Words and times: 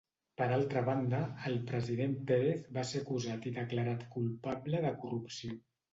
Per 0.41 0.45
altra 0.53 0.81
banda, 0.85 1.17
el 1.49 1.59
president 1.67 2.15
Pérez 2.31 2.65
va 2.79 2.85
ser 2.93 3.03
acusat 3.05 3.45
i 3.51 3.53
declarat 3.61 4.09
culpable 4.17 4.81
de 4.87 4.95
corrupció. 5.05 5.61